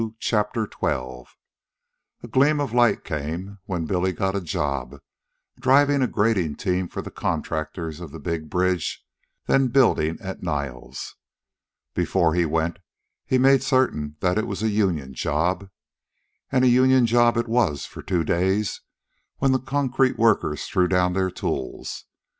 [0.17, 1.25] CHAPTER XII
[2.23, 4.95] A gleam of light came, when Billy got a job
[5.59, 9.05] driving a grading team for the contractors of the big bridge
[9.45, 11.17] then building at Niles.
[11.93, 12.79] Before he went
[13.27, 15.69] he made certain that it was a union job.
[16.51, 18.81] And a union job it was for two days,
[19.37, 22.05] when the concrete workers threw down their tools.